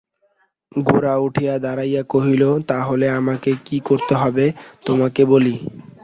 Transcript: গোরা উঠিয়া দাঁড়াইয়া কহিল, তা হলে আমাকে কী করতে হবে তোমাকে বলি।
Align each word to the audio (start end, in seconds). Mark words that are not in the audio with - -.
গোরা 0.81 1.13
উঠিয়া 1.17 1.55
দাঁড়াইয়া 1.57 2.03
কহিল, 2.03 2.43
তা 2.69 2.77
হলে 2.83 3.07
আমাকে 3.11 3.51
কী 3.65 3.77
করতে 3.87 4.13
হবে 4.15 4.45
তোমাকে 4.85 5.21
বলি। 5.25 5.55